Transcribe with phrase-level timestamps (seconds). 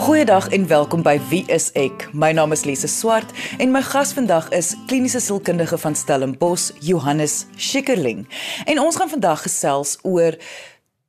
[0.00, 2.06] Goeiedag en welkom by Wie is ek?
[2.16, 7.44] My naam is Lise Swart en my gas vandag is kliniese sielkundige van Stellenbosch, Johannes
[7.60, 8.22] Schikkerling.
[8.64, 10.38] En ons gaan vandag gesels oor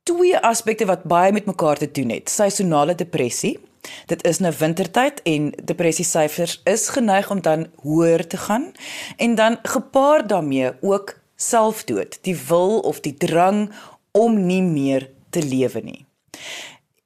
[0.04, 3.54] twee aspekte wat baie met mekaar te doen het: seisonale depressie.
[4.12, 8.74] Dit is nou wintertyd en depressie syfers is geneig om dan hoër te gaan
[9.16, 13.70] en dan gepaard daarmee ook selfdood, die wil of die drang
[14.12, 16.02] om nie meer te lewe nie.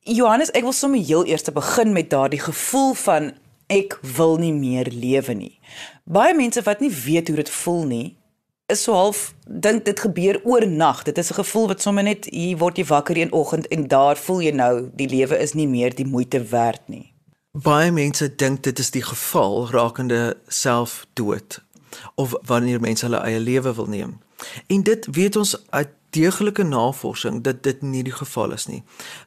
[0.07, 3.33] Johannes, ek wil sommer heel eers begin met daardie gevoel van
[3.67, 5.57] ek wil nie meer lewe nie.
[6.07, 8.07] Baie mense wat nie weet hoe dit voel nie,
[8.71, 11.03] is so half dink dit gebeur oornag.
[11.03, 14.17] Dit is 'n gevoel wat sommer net hier word jy wakker een oggend en daar
[14.17, 17.13] voel jy nou die lewe is nie meer die moeite werd nie.
[17.53, 21.66] Baie mense dink dit is die geval rakende selfdood
[22.15, 24.19] of wanneer mense hulle eie lewe wil neem.
[24.67, 28.83] En dit weet ons uit deeglike navorsing dat dit nie die geval is nie.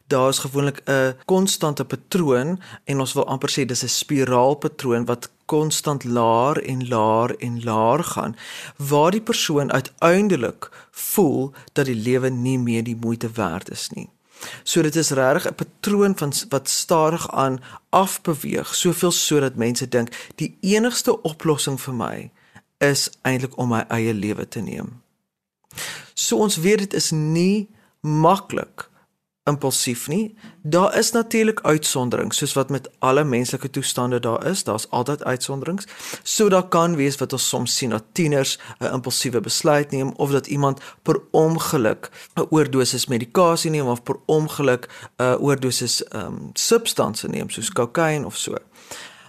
[0.07, 5.29] Daar is gewoonlik 'n konstante patroon en ons wil amper sê dis 'n spiraalpatroon wat
[5.45, 8.35] konstant laer en laer en laer gaan
[8.77, 14.09] waar die persoon uiteindelik voel dat die lewe nie meer die moeite werd is nie.
[14.63, 20.09] So dit is regtig 'n patroon van wat stadig aan afbeweeg, soveel sodat mense dink
[20.35, 22.31] die enigste oplossing vir my
[22.79, 25.01] is eintlik om my eie lewe te neem.
[26.13, 27.69] So ons weet dit is nie
[28.01, 28.89] maklik
[29.49, 30.37] impulsief nie.
[30.61, 35.87] Daar is natuurlik uitsonderings, soos wat met alle menslike toestande daar is, daar's altyd uitsonderings.
[36.23, 40.31] So daar kan wees wat ons soms sien dat tieners 'n impulsiewe besluit neem of
[40.31, 46.49] dat iemand per ongeluk 'n oordosis medikasie neem of per ongeluk 'n oordosis ehm um,
[46.53, 48.55] substansie neem soos kokain of so.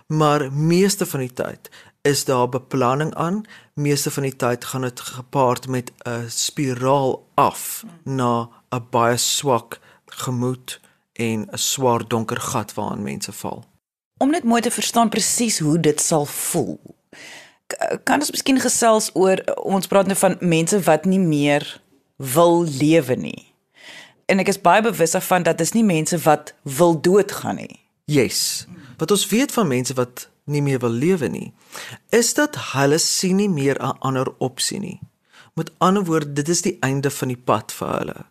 [0.07, 1.71] Maar meeste van die tyd
[2.03, 3.43] is daar beplanning aan.
[3.75, 9.81] Meeste van die tyd gaan dit gepaard met 'n spiraal af na 'n baie swak
[10.07, 10.81] gemoed
[11.13, 13.65] en 'n swaar donker gat waarin mense val.
[14.17, 16.81] Om net mooi te verstaan presies hoe dit sal voel.
[18.05, 21.81] Kan ons miskien gesels oor ons praat nou van mense wat nie meer
[22.17, 23.55] wil lewe nie.
[24.27, 27.81] En ek is baie bewus daarvan dat dis nie mense wat wil doodgaan nie.
[28.05, 28.67] Yes.
[28.97, 31.53] Wat ons weet van mense wat nie meer wil lewe nie,
[32.11, 35.01] is dat hulle sien nie meer 'n ander opsie nie.
[35.55, 38.25] Met ander woorde, dit is die einde van die pad vir hulle.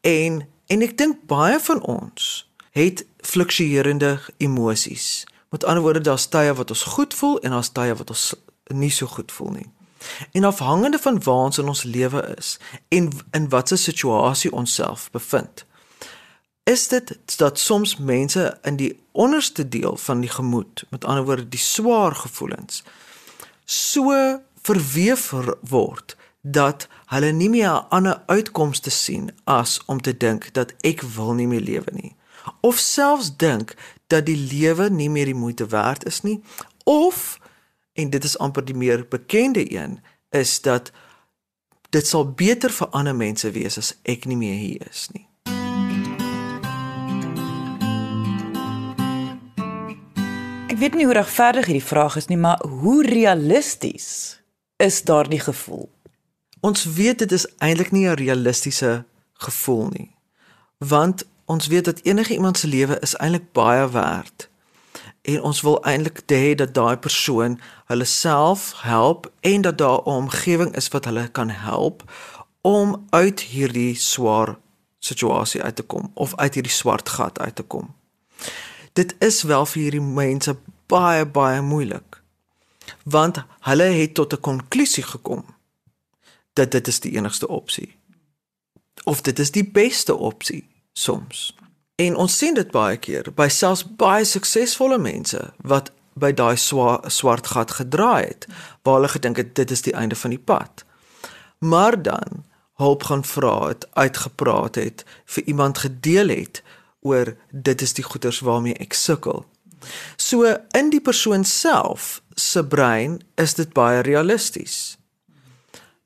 [0.00, 5.24] En en ek dink baie van ons het fluktuerende emosies.
[5.48, 8.34] Met ander woorde, daar's tye wat ons goed voel en daar's tye wat ons
[8.66, 9.66] nie so goed voel nie.
[10.32, 15.10] En afhangende van waar ons in ons lewe is en in watter situasie ons self
[15.10, 15.64] bevind,
[16.68, 21.48] is dit dat soms mense in die onderste deel van die gemoed, met ander woorde
[21.48, 22.82] die swaar gevoelens,
[23.64, 30.52] so verweef word dat hulle nie meer 'n ander uitkomste sien as om te dink
[30.52, 32.16] dat ek wil nie meer lewe nie.
[32.60, 33.74] Of selfs dink
[34.06, 36.42] dat die lewe nie meer die moeite werd is nie.
[36.84, 37.40] Of
[37.92, 40.90] en dit is amper die meer bekende een is dat
[41.90, 45.27] dit sal beter vir ander mense wees as ek nie meer hier is nie
[50.78, 54.38] Ek weet nie hoe regverdig hierdie vraag is nie, maar hoe realisties
[54.78, 55.88] is daardie gevoel?
[56.62, 60.14] Ons weet dit is eintlik nie 'n realistiese gevoel nie.
[60.78, 64.48] Want ons weet dat enige iemand se lewe is eintlik baie werd.
[65.22, 70.14] En ons wil eintlik hê dat daai persoon hulle self help en dat daar 'n
[70.22, 72.02] omgewing is wat hulle kan help
[72.60, 74.58] om uit hierdie swaar
[74.98, 77.94] situasie uit te kom of uit hierdie swart gat uit te kom
[78.98, 80.56] dit is wel vir hierdie mense
[80.90, 82.18] baie baie moeilik.
[83.04, 85.44] Want hulle het tot 'n konklusie gekom
[86.52, 87.96] dat dit is die enigste opsie.
[89.04, 91.54] Of dit is die beste opsie soms.
[91.94, 97.46] En ons sien dit baie keer by selfs baie suksesvolle mense wat by daai swart
[97.46, 98.46] gat gedraai het
[98.82, 100.84] waar hulle gedink het dit is die einde van die pad.
[101.58, 102.44] Maar dan
[102.74, 106.62] hulp gaan vra het, uitgepraat het, vir iemand gedeel het
[107.00, 109.44] oor dit is die goeters waarmee ek sukkel.
[110.16, 114.98] So in die persoon self se brein is dit baie realisties.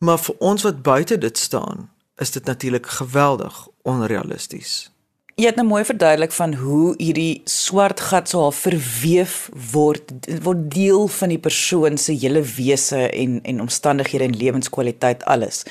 [0.02, 1.88] Maar vir ons wat buite dit staan,
[2.20, 4.90] is dit natuurlik geweldig onrealisties.
[5.40, 10.12] Jy het nou mooi verduidelik van hoe hierdie swart gat so half verweef word
[10.44, 15.62] word deel van die persoon se hele wese en en omstandighede en lewenskwaliteit alles.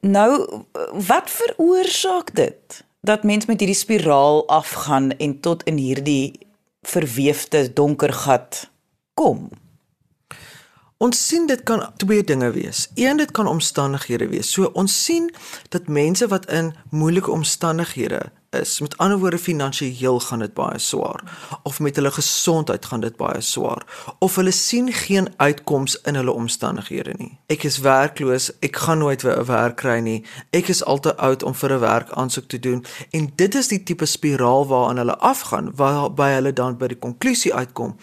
[0.00, 0.62] Nou
[1.10, 2.84] wat veroorsaak dit?
[3.00, 6.46] Dat mens met hierdie spiraal afgaan en tot in hierdie
[6.82, 8.70] verweefde donker gat
[9.14, 9.48] kom.
[10.98, 12.88] Ons sien dit kan twee dinge wees.
[12.94, 14.50] Een dit kan omstandighede wees.
[14.52, 15.30] So ons sien
[15.68, 18.80] dat mense wat in moeilike omstandighede is.
[18.80, 21.22] Met ander woorde finansiëel gaan dit baie swaar
[21.62, 23.84] of met hulle gesondheid gaan dit baie swaar
[24.18, 27.38] of hulle sien geen uitkoms in hulle omstandighede nie.
[27.46, 30.24] Ek is werkloos, ek gaan nooit 'n werk kry nie.
[30.50, 33.68] Ek is al te oud om vir 'n werk aansoek te doen en dit is
[33.68, 37.96] die tipe spiraal waaraan hulle afgaan waarby hulle dan by die konklusie uitkom.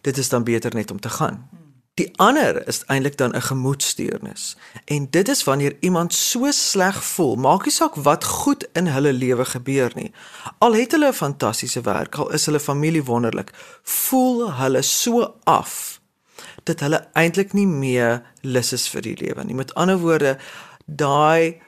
[0.00, 1.61] Dit is dan beter net om te gaan.
[2.00, 4.56] Die ander is eintlik dan 'n gemoedsteurnis.
[4.84, 9.12] En dit is wanneer iemand so sleg voel, maak nie saak wat goed in hulle
[9.12, 10.12] lewe gebeur nie.
[10.58, 13.50] Al het hulle 'n fantastiese werk, al is hulle familie wonderlik,
[13.82, 16.00] voel hulle so af
[16.64, 19.54] dat hulle eintlik nie meer lus is vir die lewe nie.
[19.54, 20.38] Met ander woorde,
[20.86, 21.60] daai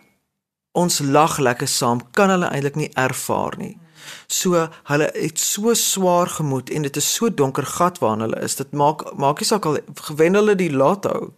[0.73, 3.79] ons lag lekker saam kan hulle eintlik nie ervaar nie.
[4.27, 8.57] So hulle het so swaar gemoed en dit is so donker gat waarin hulle is.
[8.57, 9.79] Dit maak maak nie saak al
[10.09, 11.33] gewen hulle die lotto.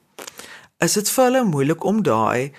[0.85, 2.53] Is dit vir hulle moeilik om daai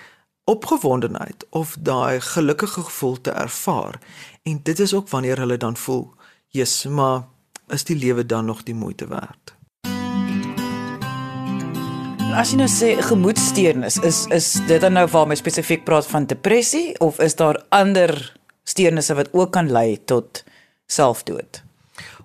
[0.48, 4.00] opgewondenheid of daai gelukkige gevoel te ervaar?
[4.42, 6.14] En dit is ook wanneer hulle dan voel,
[6.48, 7.22] "Jesus, maar
[7.68, 9.56] is die lewe dan nog die moeite werd?"
[12.38, 16.92] As jy nou sê gemoedsteurnis, is is dit dan nou waarmee spesifiek praat van depressie
[17.00, 18.37] of is daar ander
[18.68, 20.44] steurnisse wat ook kan lei tot
[20.86, 21.62] selfdood.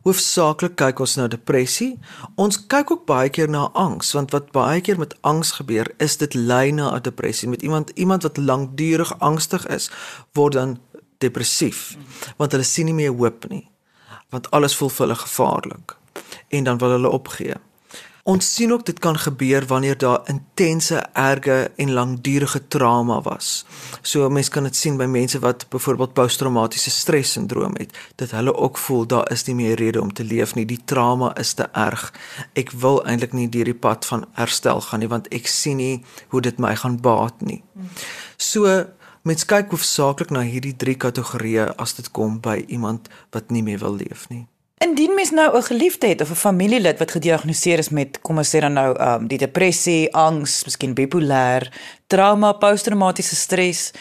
[0.03, 1.93] Hoofsaaklik kyk ons na depressie.
[2.35, 6.17] Ons kyk ook baie keer na angs want wat baie keer met angs gebeur is
[6.19, 7.49] dit lei na 'n depressie.
[7.49, 9.89] Met iemand iemand wat lankdurig angstig is,
[10.33, 10.79] word dan
[11.17, 11.95] depressief
[12.37, 13.69] want hulle sien nie meer hoop nie.
[14.29, 15.95] Want alles voel vir hulle gevaarlik
[16.49, 17.55] en dan wil hulle opgee.
[18.23, 23.65] Ons sien ook dit kan gebeur wanneer daar intense, erge en langdurige trauma was.
[24.01, 28.77] So mense kan dit sien by mense wat byvoorbeeld posttraumatiese stresssindroom het, dat hulle ook
[28.77, 30.65] voel daar is nie meer rede om te leef nie.
[30.65, 32.13] Die trauma is te erg.
[32.55, 35.99] Ek wil eintlik nie deur die pad van herstel gaan nie want ek sien nie
[36.31, 37.59] hoe dit my gaan baat nie.
[38.37, 38.85] So
[39.27, 43.83] mens kyk hoofsaaklik na hierdie drie kategorieë as dit kom by iemand wat nie meer
[43.83, 44.45] wil leef nie.
[44.83, 48.55] Indien mens nou 'n geliefde het of 'n familielid wat gediagnoseer is met kom ons
[48.55, 51.73] sê dan nou um die depressie, angs, miskien bipolêr,
[52.07, 53.91] trauma, posttraumatiese stres,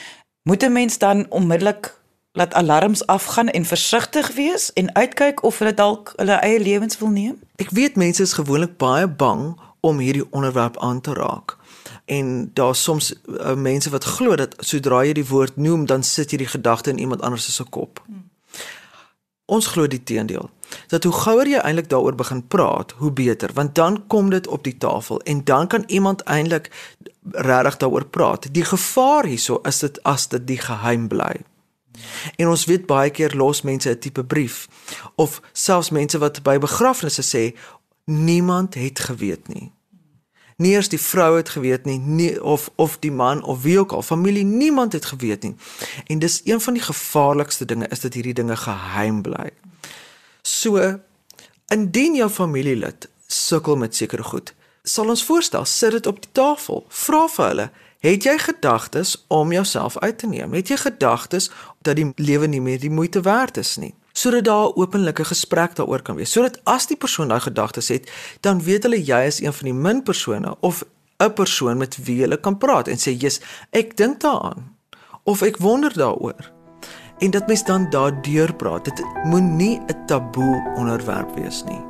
[0.42, 2.00] moet 'n mens dan onmiddellik
[2.32, 7.08] laat alarms afgaan en versigtig wees en uitkyk of hulle dalk hulle eie lewens wil
[7.08, 7.38] neem?
[7.56, 11.56] Ek weet mense is gewoonlik baie bang om hierdie onderwerp aan te raak.
[12.04, 16.30] En daar soms uh, mense wat glo dat sodra jy die woord noem, dan sit
[16.30, 18.02] jy die gedagte in iemand anders se kop.
[18.06, 18.30] Hmm.
[19.44, 20.50] Ons glo die teendeel.
[20.86, 24.64] Dat hoe gouer jy eintlik daaroor begin praat, hoe beter, want dan kom dit op
[24.64, 26.70] die tafel en dan kan iemand eintlik
[27.30, 28.48] regtig daaroor praat.
[28.54, 31.34] Die gevaar hierso is dit as dit die geheim bly.
[32.36, 34.68] En ons weet baie keer los mense 'n tipe brief
[35.14, 37.56] of selfs mense wat by begrafnisse sê
[38.04, 39.72] niemand het geweet nie
[40.62, 43.92] nie eers die vrou het geweet nie, nie of of die man of wie ook
[43.92, 45.54] al familie niemand het geweet nie.
[46.06, 49.50] En dis een van die gevaarlikste dinge is dat hierdie dinge geheim bly.
[50.42, 50.98] So
[51.72, 56.84] indien jou familielid sukkel met sekere goed, sal ons voorstel sit dit op die tafel.
[56.88, 57.70] Vra vir hulle,
[58.02, 60.52] het jy gedagtes om jouself uit te neem?
[60.52, 61.50] Het jy gedagtes
[61.86, 63.94] dat die lewe nie meer die moeite werd is nie?
[64.12, 66.32] sodat daar 'n openlike gesprek daaroor kan wees.
[66.32, 68.10] Sodat as die persoon daai gedagtes het,
[68.40, 70.84] dan weet hulle jy is een van die min persone of
[71.16, 73.40] 'n persoon met wie hulle kan praat en sê, "Jesus,
[73.70, 74.76] ek dink daaraan."
[75.22, 76.51] Of ek wonder daaroor.
[77.22, 78.84] En dat mens dan daardeur praat.
[78.84, 81.80] Dit moenie 'n taboe onderwerp wees nie.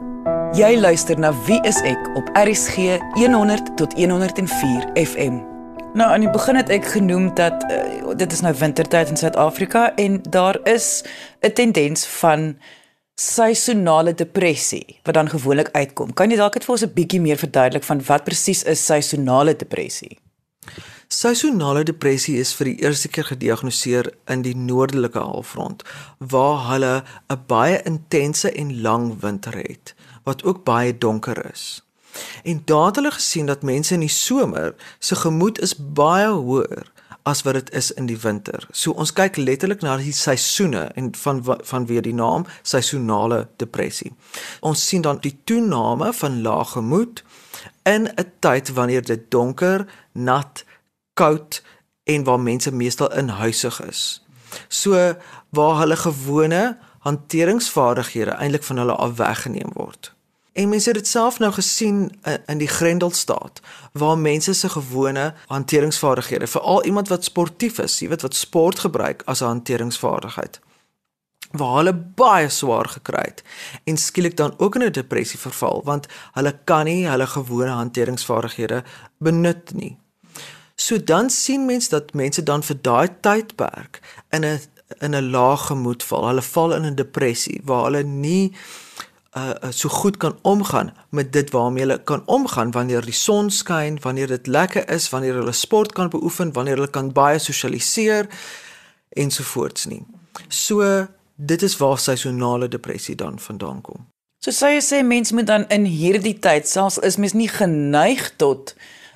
[0.53, 5.41] Jy luister na Wie is ek op RCG 100 tot 104 FM.
[5.95, 9.95] Nou aan die begin het ek genoem dat uh, dit is nou wintertyd in Suid-Afrika
[9.95, 11.05] en daar is
[11.41, 12.59] 'n tendens van
[13.15, 16.13] seisonale depressie wat dan gewoonlik uitkom.
[16.13, 19.57] Kan jy dalk net vir ons 'n bietjie meer verduidelik van wat presies is seisonale
[19.57, 20.19] depressie?
[21.13, 25.83] Seisonale depressie is vir die eerste keer gediagnoseer in die noordelike halfrond
[26.33, 26.93] waar hulle
[27.29, 31.85] 'n baie intense en lang winter het wat ook baie donker is.
[32.45, 36.93] En daar het hulle gesien dat mense in die somer se gemoed is baie hoër
[37.23, 38.67] as wat dit is in die winter.
[38.71, 44.13] So ons kyk letterlik na die seisoene en van van weer die naam seisonale depressie.
[44.61, 47.25] Ons sien dan die toename van lae gemoed
[47.83, 50.65] in 'n tyd wanneer dit donker, nat,
[51.15, 51.63] koud
[52.05, 54.25] en waar mense meestal in huisig is.
[54.69, 55.15] So
[55.49, 60.15] waar hulle gewone hanteringsvaardighede eintlik van hulle af weggeneem word.
[60.53, 63.61] En mense het dit self nou gesien in die Grendelstaat
[63.93, 69.23] waar mense se gewone hanteringsvaardighede, veral iemand wat sportief is, jy weet wat sport gebruik
[69.25, 70.61] as 'n hanteringsvaardigheid,
[71.51, 73.43] waar hulle baie swaar gekry het
[73.85, 78.85] en skielik dan ook in 'n depressie verval want hulle kan nie hulle gewone hanteringsvaardighede
[79.19, 80.02] benut nie.
[80.83, 84.59] So dan sien mense dat mense dan vir daai tydperk in 'n
[85.01, 86.27] in 'n lae gemoed val.
[86.27, 88.53] Hulle val in 'n depressie waar hulle nie
[89.37, 93.99] uh so goed kan omgaan met dit waarmee hulle kan omgaan wanneer die son skyn,
[94.03, 98.27] wanneer dit lekker is, wanneer hulle sport kan beoefen, wanneer hulle kan baie sosialiseer
[99.09, 100.05] ensovoorts nie.
[100.49, 104.07] So dit is waar seisonale depressie dan vandaan kom.
[104.39, 108.37] So sê jy sê mens moet dan in hierdie tyd selfs is mens nie geneig
[108.37, 108.75] tot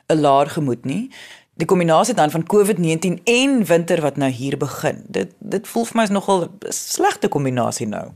[0.08, 1.10] 'n laer gemoed nie.
[1.56, 5.04] Die kombinasie dan van COVID-19 en winter wat nou hier begin.
[5.08, 8.12] Dit dit voel vir my is nogal 'n slegte kombinasie nou.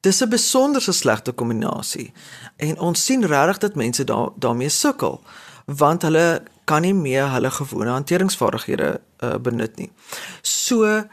[0.00, 2.12] Dis 'n besonderse slegte kombinasie.
[2.56, 5.20] En ons sien regtig dat mense daar daarmee sukkel
[5.66, 9.90] want hulle kan nie meer hulle gewone hanteringsvaardighede uh, benut nie.
[10.42, 11.04] So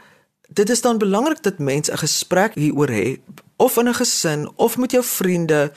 [0.48, 3.20] dit is dan belangrik dat mense 'n gesprek hieroor hê
[3.56, 5.72] of in 'n gesin of met jou vriende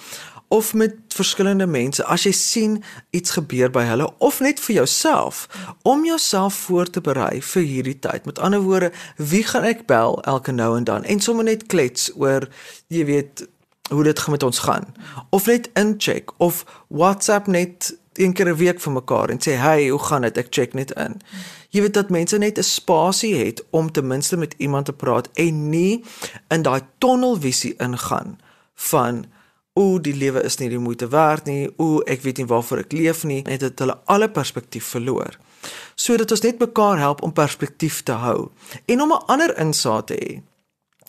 [0.53, 2.75] of met verskillende mense as jy sien
[3.09, 5.47] iets gebeur by hulle of net vir jouself
[5.81, 8.27] om jouself voor te berei vir hierdie tyd.
[8.29, 12.11] Met ander woorde, wie gaan ek bel elke nou en dan en sommer net klets
[12.13, 12.45] oor
[12.93, 13.47] jy weet
[13.89, 14.85] hoe dit met ons gaan
[15.33, 19.89] of net incheck of WhatsApp net een keer 'n week vir mekaar en sê hey,
[19.89, 20.37] hoe gaan dit?
[20.37, 21.21] Ek check net in.
[21.69, 25.29] Jy weet dat mense net 'n spasie het om ten minste met iemand te praat
[25.33, 26.03] en nie
[26.47, 28.37] in daai tonnelvisie ingaan
[28.75, 29.25] van
[29.73, 31.67] o, die lewe is nie die moeite werd nie.
[31.77, 33.41] O, ek weet nie waarvoor ek leef nie.
[33.47, 35.37] Net dat hulle alle perspektief verloor.
[35.95, 38.51] Sodat ons net mekaar help om perspektief te hou
[38.85, 40.41] en om 'n ander insaag te hê.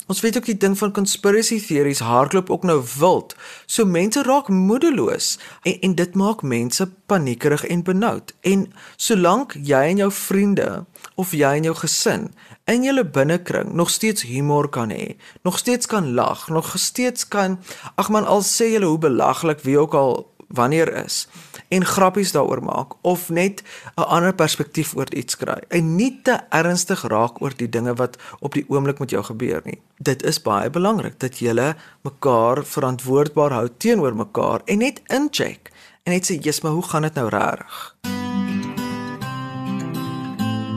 [0.07, 3.35] Ons weet ook die ding van conspiracy theories hardloop ook nou wild.
[3.67, 8.35] So mense raak moedeloos en en dit maak mense paniekerig en benoud.
[8.41, 13.91] En solank jy en jou vriende of jy en jou gesin in julle binnekring nog
[13.91, 17.59] steeds humor kan hê, nog steeds kan lag, nog steeds kan
[17.95, 21.27] ag man al sê julle hoe belaglik wie ook al wanneer is
[21.69, 23.63] en grappies daaroor maak of net
[23.97, 28.17] 'n ander perspektief oor iets kry en nie te ernstig raak oor die dinge wat
[28.41, 29.81] op die oomblik met jou gebeur nie.
[29.99, 35.71] Dit is baie belangrik dat julle mekaar verantwoordbaar hou teenoor mekaar en net incheck
[36.03, 37.97] en net sê, "Jesus, maar hoe gaan dit nou reg?"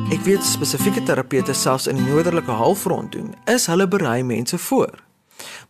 [0.07, 5.03] Ek weet spesifieke terapeute selfs in die noordelike halfrond doen, is hulle berei mense voor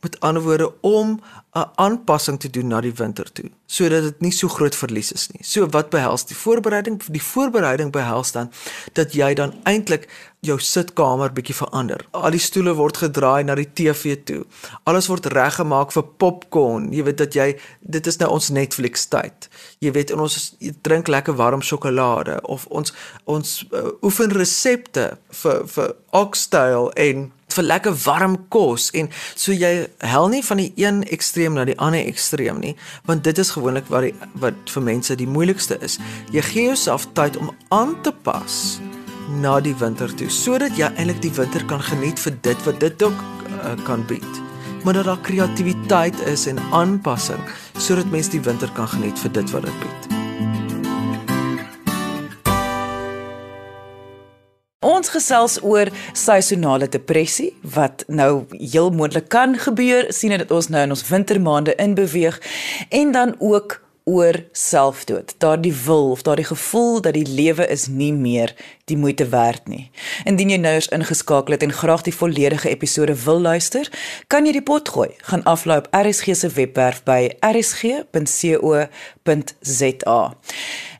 [0.05, 1.19] met ander woorde om
[1.53, 5.27] 'n aanpassing te doen na die winter toe sodat dit nie so groot verlies is
[5.33, 5.43] nie.
[5.43, 7.01] So wat behels die voorbereiding?
[7.11, 8.51] Die voorbereiding behels dan
[8.93, 10.07] dat jy dan eintlik
[10.39, 12.05] jou sitkamer bietjie verander.
[12.11, 14.45] Al die stoele word gedraai na die TV toe.
[14.87, 16.93] Alles word reggemaak vir popcorn.
[16.95, 17.49] Jy weet dat jy
[17.81, 19.49] dit is nou ons Netflix tyd.
[19.79, 20.35] Jy weet en ons
[20.81, 22.93] drink lekker warm sjokolade of ons
[23.29, 28.89] ons uh, oefen resepte vir vir oxtail en vir lekker warm kos.
[28.97, 32.73] En so jy hel nie van die een ekstreem na die ander ekstreem nie
[33.05, 35.99] want dit is gewoonlik wat die, wat vir mense die moeilikste is.
[36.33, 38.79] Jy gee jouself tyd om aan te pas
[39.43, 43.09] na die winter toe sodat jy eintlik die winter kan geniet vir dit wat dit
[43.09, 43.25] ook
[43.61, 44.46] uh, kan bied
[44.87, 47.39] maar dat daar kreatiwiteit is en aanpassing
[47.77, 50.05] sodat mense die winter kan geniet vir dit wat dit bied.
[54.79, 60.85] Ons gesels oor seisonale depressie wat nou heel moontlik kan gebeur sien dit ons nou
[60.87, 62.39] in ons wintermaande inbeweeg
[62.87, 65.33] en dan ook oor selfdood.
[65.37, 68.55] Daardie wil of daardie gevoel dat die lewe is nie meer
[68.87, 69.91] die moeite werd nie.
[70.23, 73.91] Indien jy nou eens ingeskakel het en graag die volledige episode wil luister,
[74.31, 75.09] kan jy die pot gooi.
[75.27, 78.07] Gaan aflaai op RSG se webwerf by rsg.co.za.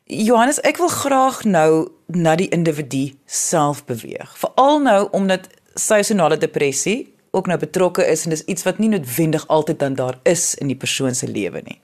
[0.08, 4.36] Johannes, ek wil graag nou na die individu self beweeg.
[4.40, 5.48] Veral nou omdat
[5.80, 10.20] seisonale depressie ook nou betrokke is en dis iets wat nie noodwendig altyd dan daar
[10.24, 11.80] is in die persoon se lewe nie.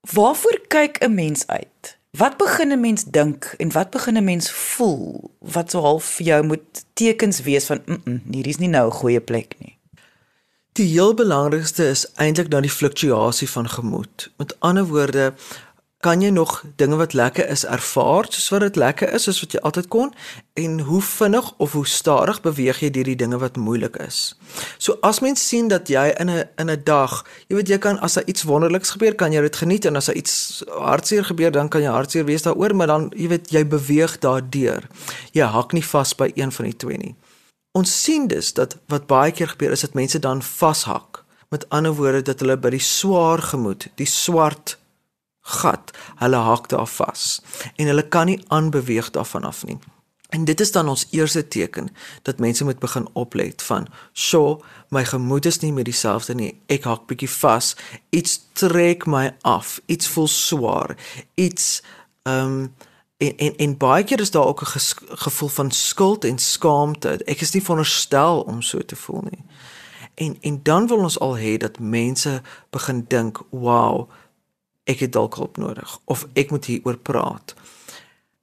[0.00, 1.98] Waarvoor kyk 'n mens uit?
[2.10, 6.26] Wat begin 'n mens dink en wat begin 'n mens voel wat so half vir
[6.26, 9.78] jou moet tekens wees van mm, -mm hierdie is nie nou 'n goeie plek nie.
[10.72, 14.30] Die heel belangrikste is eintlik nou die fluktuasie van gemoed.
[14.36, 15.34] Met ander woorde,
[16.00, 19.56] kan jy nog dinge wat lekker is ervaar soos wat dit lekker is soos wat
[19.56, 20.12] jy altyd kon
[20.62, 24.36] en hoe vinnig of hoe stadig beweeg jy deur die dinge wat moeilik is.
[24.78, 27.98] So as mens sien dat jy in 'n in 'n dag, jy weet jy kan
[27.98, 31.50] as daar iets wonderliks gebeur, kan jy dit geniet en as daar iets hartseer gebeur,
[31.50, 34.88] dan kan jy hartseer wees daaroor, maar dan jy weet jy beweeg daardeur.
[35.32, 37.14] Jy hak nie vas by een van die twee nie.
[37.72, 41.24] Ons sien dus dat wat baie keer gebeur is dat mense dan vashak.
[41.50, 44.78] Met ander woorde dat hulle by die swaar gemoed, die swart
[45.48, 45.92] gat.
[46.20, 47.40] Hulle hak daar vas
[47.76, 49.78] en hulle kan nie aanbeweeg daarvan af nie.
[50.28, 51.88] En dit is dan ons eerste teken
[52.22, 56.60] dat mense moet begin oplet van, "Sjoe, my gemoed is nie meer dieselfde nie.
[56.66, 57.76] Ek hak bietjie vas.
[58.10, 59.80] Iets trek my af.
[59.86, 60.96] Iets voel swaar.
[61.34, 61.82] Iets
[62.22, 62.74] ehm um,
[63.18, 64.80] En en en baie keer is daar ook 'n
[65.16, 67.24] gevoel van skuld en skaamte.
[67.24, 69.44] Ek is nie veronderstel om so te voel nie.
[70.14, 74.10] En en dan wil ons al hê dat mense begin dink, "Wow,
[74.88, 77.54] ek het dalk hulp nodig of ek moet hieroor praat."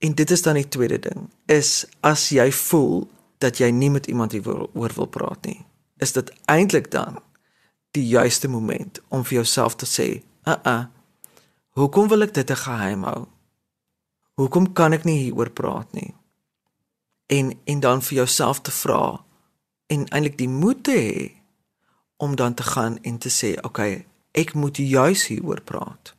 [0.06, 4.08] En dit is dan die tweede ding, is as jy voel dat jy nie met
[4.08, 5.66] iemand hieroor wil praat nie,
[5.98, 7.20] is dit eintlik dan
[7.96, 10.86] die juiste moment om vir jouself te sê, "Uh uh.
[11.70, 13.28] Hoekom wil ek dit 'n geheim hou?
[14.36, 16.14] Hoekom kan ek nie hieroor praat nie?"
[17.26, 19.26] En en dan vir jouself te vra
[19.88, 21.32] en eintlik die moed te hê
[22.18, 26.15] om dan te gaan en te sê, "Oké, okay, ek moet juis hieroor praat."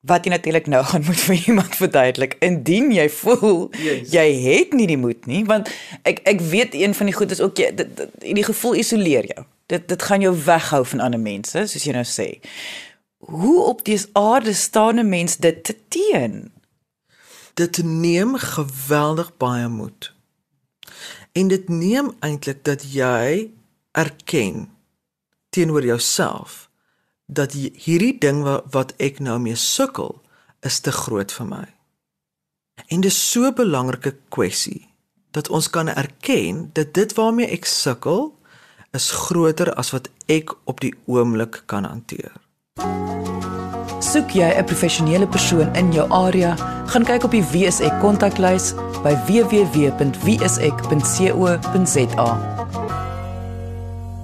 [0.00, 2.36] Wat jy natuurlik nou gaan moet vir iemand verduidelik.
[2.40, 4.12] Indien jy voel yes.
[4.14, 5.68] jy het nie die moed nie want
[6.08, 9.44] ek ek weet een van die goed is ook jy dit die gevoel isoleer jou.
[9.68, 12.30] Dit dit gaan jou weghou van ander mense soos jy nou sê.
[13.28, 16.52] Hoe op die aarde staan 'n mens dit te teen?
[17.54, 20.14] Dit neem geweldig baie moed.
[21.32, 23.50] En dit neem eintlik dat jy
[23.92, 24.68] erken
[25.50, 26.69] teenoor jouself
[27.32, 30.18] dat hierdie ding wat, wat ek nou mee sukkel
[30.66, 31.66] is te groot vir my.
[32.88, 34.88] En dis so 'n belangrike kwessie
[35.30, 38.34] dat ons kan erken dat dit waarmee ek sukkel
[38.90, 42.32] is groter as wat ek op die oomblik kan hanteer.
[44.00, 46.56] Soek jy 'n professionele persoon in jou area,
[46.86, 49.88] gaan kyk op die WSE kontaklys by www.wse.co.za.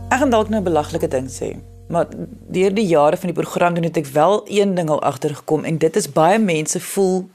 [0.08, 1.75] Ek gaan dalk nou 'n belaglike ding sê.
[1.88, 2.06] Maar
[2.48, 5.78] deur die jare van die program doen het ek wel een ding al agtergekom en
[5.78, 7.28] dit is baie mense voel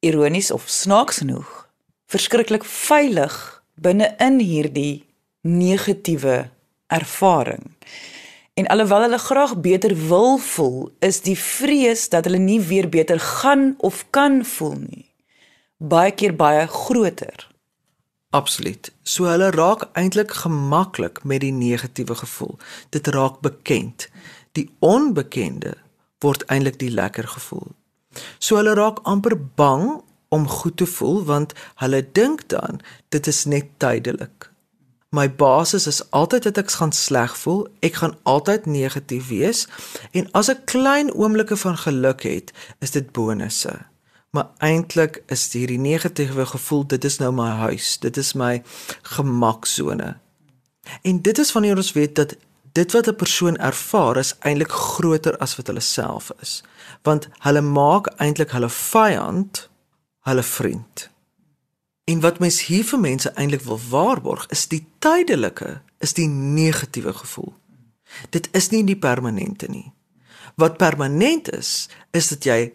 [0.00, 1.50] ironies of snaaks genoeg
[2.12, 3.36] verskriklik veilig
[3.74, 5.04] binne in hierdie
[5.40, 6.50] negatiewe
[6.86, 7.70] ervaring.
[8.54, 13.20] En alhoewel hulle graag beter wil voel, is die vrees dat hulle nie weer beter
[13.20, 15.06] gaan of kan voel nie
[15.82, 17.48] baie keer baie groter.
[18.32, 18.92] Absoluut.
[19.02, 22.56] So hulle raak eintlik gemaklik met die negatiewe gevoel.
[22.88, 24.08] Dit raak bekend.
[24.56, 25.74] Die onbekende
[26.24, 27.74] word eintlik die lekker gevoel.
[28.38, 30.00] So hulle raak amper bang
[30.32, 31.52] om goed te voel want
[31.84, 32.80] hulle dink dan
[33.12, 34.48] dit is net tydelik.
[35.12, 39.66] My basis is altyd dat ek gaan sleg voel, ek gaan altyd negatief wees
[40.16, 43.76] en as ek klein oomblikke van geluk het, is dit bonusse
[44.32, 47.98] maar eintlik is hierdie negatiewe gevoel dit is nou my huis.
[48.00, 48.62] Dit is my
[49.16, 50.14] gemaksone.
[51.02, 52.36] En dit is wanneer ons weet dat
[52.72, 56.62] dit wat 'n persoon ervaar is eintlik groter as wat hulle self is.
[57.02, 59.68] Want hulle maak eintlik hulle vyand
[60.20, 61.10] hulle vriend.
[62.04, 67.12] En wat mens hier vir mense eintlik wil waarborg is die tydelike is die negatiewe
[67.12, 67.54] gevoel.
[68.30, 69.92] Dit is nie die permanente nie.
[70.54, 72.72] Wat permanent is is dat jy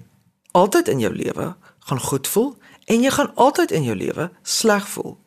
[0.52, 4.88] altyd in jou lewe gaan goed voel en jy gaan altyd in jou lewe sleg
[4.88, 5.18] voel.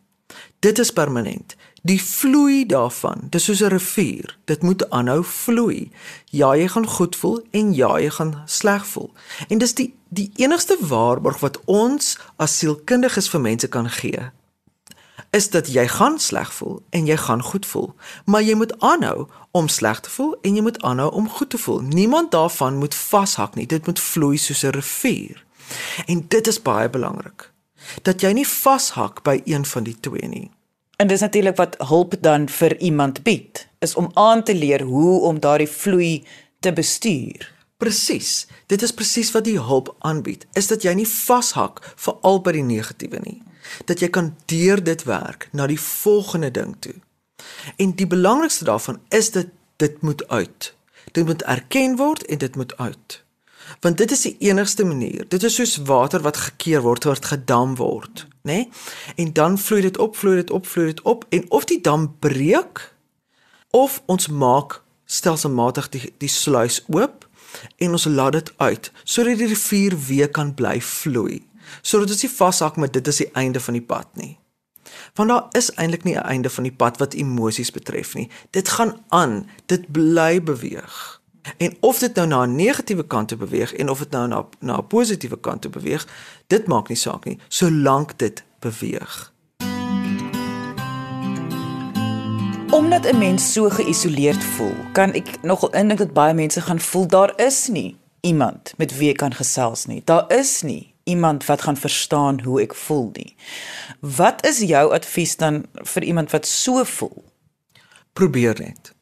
[0.58, 1.56] Dit is permanent.
[1.82, 4.36] Die vloei daarvan, dis soos 'n rivier.
[4.44, 5.90] Dit moet aanhou vloei.
[6.30, 9.12] Ja, jy gaan goed voel en ja, jy gaan sleg voel.
[9.48, 14.30] En dis die die enigste waarborg wat ons as sielkundiges vir mense kan gee
[15.30, 19.28] is dat jy gaan sleg voel en jy gaan goed voel, maar jy moet aanhou
[19.50, 21.80] om sleg te voel en jy moet aanhou om goed te voel.
[21.80, 23.66] Niemand daarvan moet vashak nie.
[23.66, 25.44] Dit moet vloei soos 'n rivier.
[26.06, 27.52] En dit is baie belangrik.
[28.02, 30.50] Dat jy nie vashak by een van die twee nie.
[30.96, 35.20] En dis natuurlik wat hulp dan vir iemand bied, is om aan te leer hoe
[35.20, 36.24] om daardie vloei
[36.60, 37.52] te bestuur.
[37.76, 38.46] Presies.
[38.66, 42.52] Dit is presies wat die hulp aanbied, is dat jy nie vashak vir al by
[42.52, 43.42] die negatiewe nie.
[43.84, 46.94] Dat jy kan deur dit werk na die volgende ding toe.
[47.76, 49.46] En die belangrikste daarvan is dat
[49.76, 50.74] dit moet uit.
[51.12, 53.24] Dit moet erken word en dit moet uit.
[53.80, 55.24] Want dit is die enigste manier.
[55.28, 58.52] Dit is soos water wat gekeer word, wat gedam word, né?
[58.52, 58.68] Nee?
[59.16, 62.16] En dan vloei dit op, vloei dit op, vloei dit op en of die dam
[62.18, 62.94] breek
[63.70, 67.28] of ons maak stelselmatig die die sluys oop
[67.76, 71.42] en ons laat dit uit sodat die rivier weer kan bly vloei.
[71.82, 74.38] Sodat ons nie vashak met dit is die einde van die pad nie.
[75.14, 78.30] Want daar is eintlik nie 'n einde van die pad wat emosies betref nie.
[78.50, 81.20] Dit gaan aan, dit bly beweeg.
[81.56, 84.46] En of dit nou na 'n negatiewe kant toe beweeg en of dit nou na
[84.58, 86.06] na 'n positiewe kant toe beweeg,
[86.46, 89.32] dit maak nie saak nie, solank dit beweeg.
[92.70, 97.06] Omdat 'n mens so geïsoleerd voel, kan ek nogal indink dat baie mense gaan voel
[97.06, 100.02] daar is nie iemand met wie ek kan gesels nie.
[100.04, 103.34] Daar is nie iemand wat gaan verstaan hoe ek voel nie.
[104.00, 107.24] Wat is jou advies dan vir iemand wat so voel?
[108.12, 108.92] Probeer net.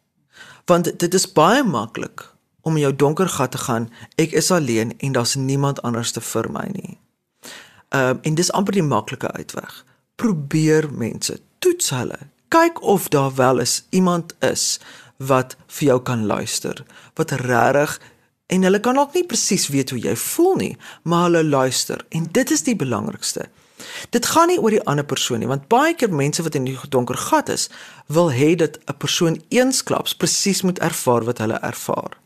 [0.68, 2.24] Want dit is baie maklik
[2.60, 3.88] om in jou donker gat te gaan.
[4.20, 6.98] Ek is alleen en daar's niemand anders te vir my nie.
[7.88, 9.84] Ehm um, en dis amper die maklike uitweg.
[10.20, 12.18] Probeer mense, toets hulle.
[12.52, 14.80] Kyk of daar wel is iemand is
[15.16, 17.98] wat vir jou kan luister, wat regtig
[18.48, 22.28] en hulle kan ook nie presies weet hoe jy voel nie, maar hulle luister en
[22.32, 23.48] dit is die belangrikste.
[24.10, 26.78] Dit gaan nie oor die ander persoon nie, want baie keer mense wat in die
[26.90, 27.68] donker gat is,
[28.06, 32.16] wil hê dat 'n persoon eensklaps presies moet ervaar wat hulle ervaar.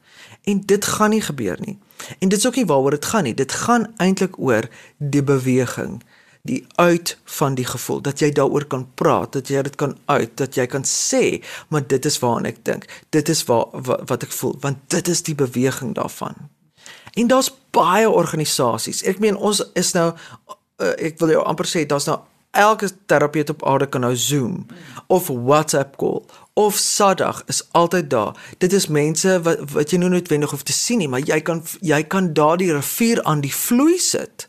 [0.45, 1.79] En dit gaan nie gebeur nie.
[2.19, 3.35] En dit is ook nie waaroor dit gaan nie.
[3.35, 6.03] Dit gaan eintlik oor die beweging,
[6.43, 10.33] die uit van die gevoel dat jy daaroor kan praat, dat jy dit kan uit,
[10.37, 12.89] dat jy kan sê, maar dit is waaraan ek dink.
[13.15, 16.35] Dit is waar wat, wat ek voel, want dit is die beweging daarvan.
[17.15, 19.05] En daar's baie organisasies.
[19.07, 20.11] Ek meen ons is nou
[20.83, 22.19] uh, ek wil jou amper sê daar's nou
[22.53, 24.67] elke terapeut op aarde kan nou Zoom
[25.07, 26.25] of WhatsApp call
[26.59, 28.37] of Sadag is altyd daar.
[28.59, 31.63] Dit is mense wat wat jy nou noodwendig hoef te sien nie, maar jy kan
[31.81, 34.49] jy kan daardie rivier aan die vloei sit.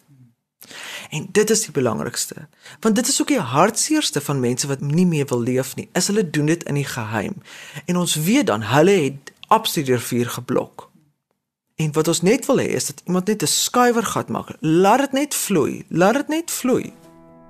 [1.13, 2.47] En dit is die belangrikste.
[2.80, 5.89] Want dit is ook die hartseerste van mense wat nie meer wil leef nie.
[5.93, 7.36] Is hulle doen dit in die geheim.
[7.86, 10.89] En ons weet dan hulle het absoluut die rivier geblok.
[11.76, 14.56] En wat ons net wil hê is dat iemand net 'n skuiwer gat maak.
[14.60, 15.86] Laat dit net vloei.
[15.89, 16.93] Laat dit net vloei.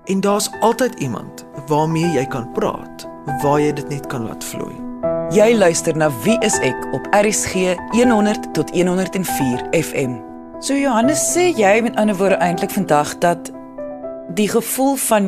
[0.05, 3.07] En daar's altyd iemand waarmee jy kan praat,
[3.41, 4.75] waar jy dit net kan laat vloei.
[5.29, 7.53] Jy luister na Wie is ek op RSG
[7.89, 10.32] 100 tot 104 FM.
[10.63, 13.49] So Johannes sê jy met ander woorde eintlik vandag dat
[14.31, 15.25] die gevoel van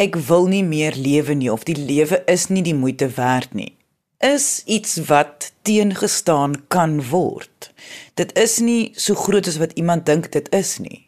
[0.00, 3.74] ek wil nie meer lewe nie of die lewe is nie die moeite werd nie
[4.24, 7.68] is iets wat teengestaan kan word.
[8.14, 11.04] Dit is nie so groot as wat iemand dink dit is nie.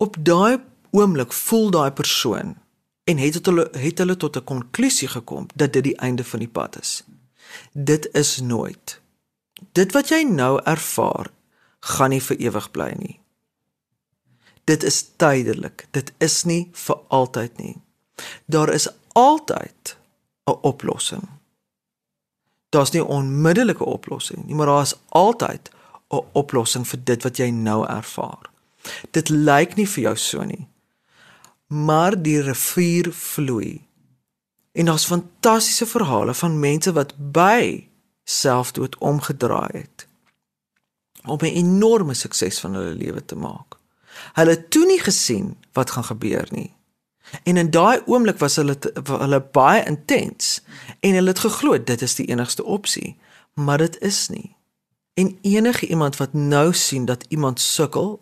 [0.00, 0.56] Op daai
[0.96, 2.56] oomblik voel daai persoon
[3.04, 6.38] en het dit hulle het hulle tot 'n konklusie gekom dat dit die einde van
[6.38, 7.04] die pad is.
[7.72, 9.00] Dit is nooit.
[9.72, 11.28] Dit wat jy nou ervaar,
[11.82, 13.18] gaan nie vir ewig bly nie.
[14.64, 15.86] Dit is tydelik.
[15.90, 17.76] Dit is nie vir altyd nie.
[18.46, 19.96] Daar is altyd
[20.46, 21.28] 'n oplossing
[22.72, 25.70] daar's nie 'n onmiddellike oplossing nie, maar daar is altyd
[26.08, 28.50] 'n oplossing vir dit wat jy nou ervaar.
[29.10, 30.68] Dit lyk nie vir jou so nie.
[31.66, 33.86] Maar die rivier vloei.
[34.72, 37.88] En daar's fantastiese verhale van mense wat by
[38.24, 40.06] selfdood omgedraai het
[41.24, 43.78] om 'n enorme sukses van hulle lewe te maak.
[44.32, 46.74] Hulle het toe nie gesien wat gaan gebeur nie.
[47.42, 50.62] En in daai oomblik was hulle hulle baie intens
[51.00, 53.16] en hulle het geglo dit is die enigste opsie,
[53.54, 54.56] maar dit is nie.
[55.14, 58.20] En enige iemand wat nou sien dat iemand sukkel,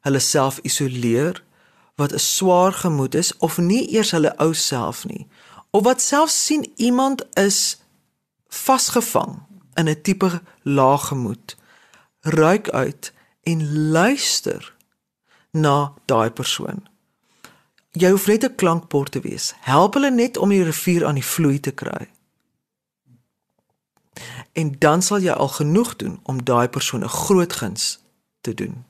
[0.00, 1.42] hulle self isoleer,
[1.94, 5.26] wat 'n swaar gemoed is of nie eers hulle ou self nie,
[5.70, 7.80] of wat self sien iemand is
[8.48, 9.42] vasgevang
[9.74, 11.56] in 'n tipe lae gemoed,
[12.22, 14.74] ruik uit en luister
[15.50, 16.90] na daai persoon
[17.92, 19.54] jy hoef net 'n klankbord te wees.
[19.60, 22.10] Help hulle net om die rivier aan die vloei te kry.
[24.52, 27.98] En dan sal jy al genoeg doen om daai persoon 'n groot guns
[28.40, 28.84] te doen.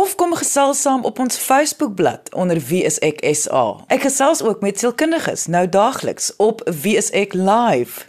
[0.00, 3.84] of kom gesels saam op ons Facebookblad onder Wie is ek SA.
[3.92, 8.08] Ek gesels ook met sielkundiges nou daagliks op Wie is ek live